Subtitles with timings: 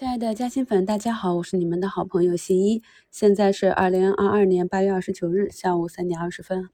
[0.00, 2.82] 亲爱的嘉兴粉，大家好，我是你们的好朋友新一。
[3.10, 6.70] 现在是二零二二年八月二十九日下午三点二十分。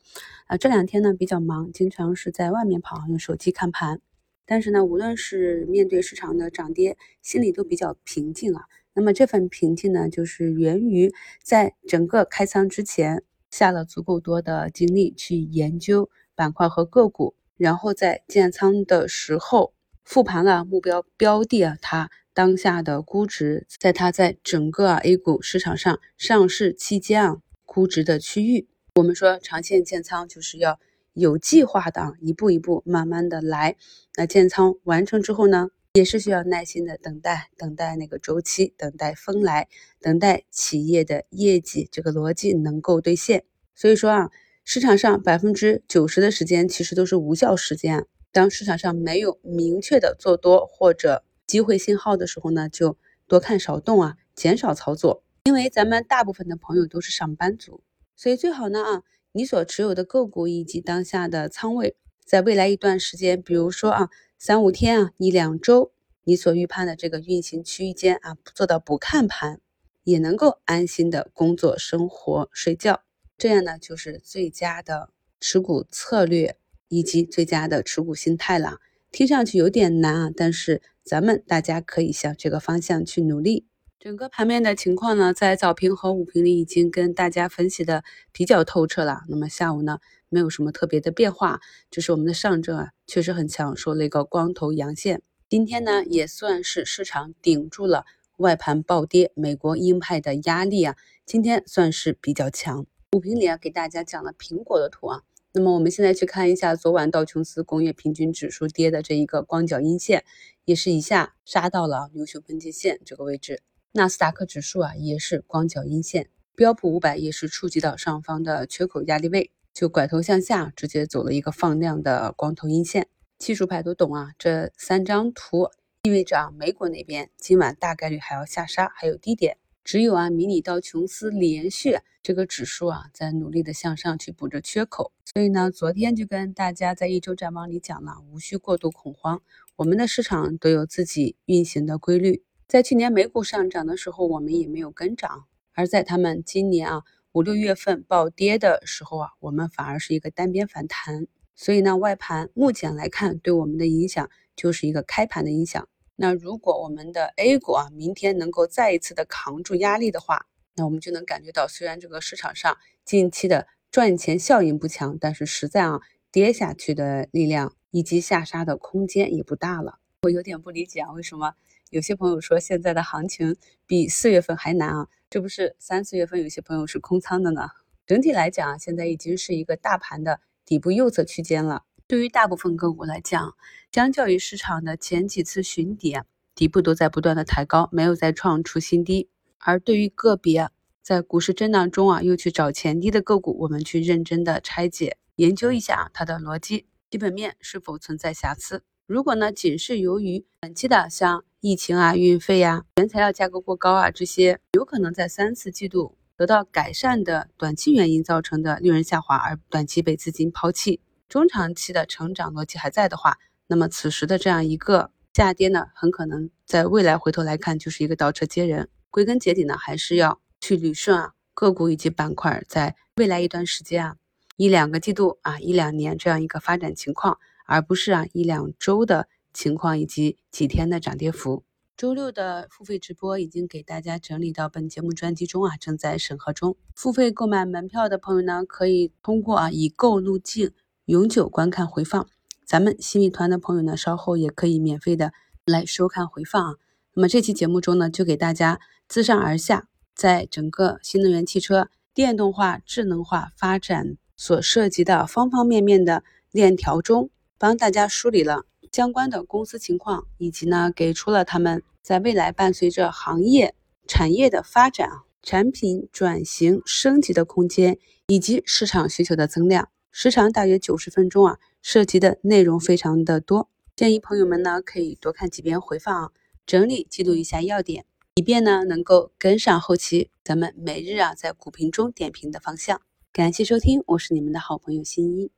[0.46, 4.00] 啊，这两天呢比较忙，经常是在外面跑，用手机看盘。
[4.44, 8.66] 但是呢，无论是面对市场的涨跌，心里都比较平静啊。
[8.94, 11.12] 那么这份平静呢，就是源于
[11.42, 19.74] 在整个开仓之前下了足够多的精力去研究板块和个股，然后在建仓的时候
[20.04, 22.08] 复盘了目标标的啊，它。
[22.36, 30.78] 当下的估值，在它在整个 A 股市场上上市期间啊，估值的区域，我们说长线建仓就是要
[31.14, 33.76] 有计划的啊，一步一步慢慢的来。
[34.18, 39.66] 那建仓完成之后呢，也是需要耐心的等待，等待那个周期，等待风来，
[40.02, 43.44] 等待企业的业绩这个逻辑能够兑现。
[43.74, 44.30] 所以说啊，
[44.62, 48.04] 市场上百分之九十的时间其实都是无效时间。
[48.30, 52.96] 当市场上没有明确的做多或者机会信号的时候呢，就
[53.26, 55.22] 多看少动啊，减少操作。
[55.44, 57.82] 因为咱们大部分的朋友都是上班族，
[58.16, 65.92] 所以最好呢啊，你所持有的个股以及当下的仓位，在未来一段时间，比如说啊三五天啊一两周，
[66.24, 69.60] 你所预判的这个运行区间啊，做到不看盘，
[70.02, 73.02] 也能够安心的工作、生活、睡觉，
[73.38, 76.56] 这样呢就是最佳的持股策略
[76.88, 78.78] 以及最佳的持股心态了。
[79.12, 83.68] 听上去有点难啊，但是咱们大家可以向这个方向去努力。
[84.00, 89.20] 整个盘面的情况呢，在早评和午评里已经跟大家分析的比较透彻了。
[89.28, 91.60] 那么下午呢，没有什么特别的变化，
[91.92, 95.22] 就是我们的上证啊，确实很强，收了一个光头阳线。
[95.48, 98.04] 今天呢，也算是市场顶住了
[98.38, 102.84] 外盘暴跌、美国鹰派的压力啊，今天算是比较强。
[103.12, 105.22] 午评里啊，给大家讲了苹果的图啊。
[105.58, 110.22] 那么我们现在去看一下昨晚道琼斯工业平均指数跌的这一个光脚阴线，
[110.66, 113.62] 也是一下杀到了牛熊分界线这个位置。
[113.92, 123.08] 纳斯达克指数啊也是光脚阴线，标普五百也是触及到上方的缺口压力位，就拐头向下，直接走了一个放量的光头阴线。
[123.38, 125.70] 技术派都懂啊，这三张图
[126.02, 129.56] 意味着啊美股那边今晚大概率还要下杀，还有低点。
[129.86, 135.12] 只有啊，迷你道琼斯连续这个指数啊，在努力的向上去补着缺口。
[135.24, 139.40] 所以呢，昨天就跟大家在一周展望里讲了，无需过度恐慌，
[139.76, 142.42] 我们的市场都有自己运行的规律。
[142.66, 151.28] 在去年美股上涨的时候，我们也没有跟涨；而在他们今年啊五六月份暴跌的时候啊，我们反而是一个单边反弹。
[151.54, 155.88] 所以呢，外盘目前来看对我们的影响就是一个开盘的影响。
[156.16, 166.00] 那如果我们的 A 股啊，明天能够再一次的扛住压力的话，那我们就能感觉到，虽然这个市场上近期的赚钱效应不强，但是实在啊，
[166.32, 169.98] 跌下去的力量以及下杀的空间也不大了。
[170.22, 171.54] 我有点不理解啊，为什么
[171.90, 173.56] 有些朋友说现在的行情
[173.86, 175.08] 比四月份还难啊？
[175.28, 177.68] 这不是三四月份有些朋友是空仓的呢？
[178.06, 181.84] 整体来讲啊，现在已经是一个大盘的底部右侧区间了。
[182.08, 183.56] 对于大部分个股来讲，
[183.90, 186.16] 相较于市场的前几次寻底，
[186.54, 189.28] 底部都在不断的抬高，没有再创出新低。
[189.58, 190.70] 而对于个别
[191.02, 198.84] 在股市震荡中啊，又去找前低的个股，我们去认真的拆解研究一下它的逻辑、基本面是否存在瑕疵。
[199.08, 211.00] 如果呢，仅是由于短期的像疫情啊、运费呀、原材料价格过高啊这些，有可能在三四季度得到改善的短期原因造成的利润下滑，而短期被资金抛弃。
[211.28, 218.88] 中长期的成长逻辑还在的话，那么此时的这样一个下跌呢，很可能在未来回头来看就是一个倒车接人。
[219.10, 224.16] 归根结底呢，还是要去捋顺啊个股以及板块在未来一段时间啊
[224.56, 231.64] 一两个季度啊一两年这样一个发展情况，而不是啊一两周的情况以及几天的涨跌幅。
[231.96, 236.76] 周六的付费直播已经给大家整理到本节目专辑中啊，正在审核中。
[236.94, 240.72] 付费购买门票的朋友呢，可以通过啊已购路径。
[241.06, 242.26] 永久观看回放，
[242.64, 245.32] 咱们新米团的朋友呢，稍后也可以免费的
[245.64, 246.74] 来收看回放啊。
[247.14, 249.86] 那么这期节目中呢，就给大家自上而下，
[250.16, 263.76] 在整个新能源汽车电动化、智能化发展所涉及的方方面面的链条中，帮大家梳理了相关的公司情况，以及呢，给出了他们在未来伴随着行业
[264.08, 265.08] 产业的发展、
[265.40, 267.96] 产品转型升级的空间，
[268.26, 269.88] 以及市场需求的增量。
[270.18, 276.30] 时长大约九十分钟啊，涉及的内容非常的多，建议朋友们呢可以多看几遍回放啊，
[276.64, 283.02] 整理记录一下要点，以便呢能够跟上后期咱们每日啊在股评中点评的方向。
[283.30, 285.50] 感谢收听，我是你们的好朋友新一。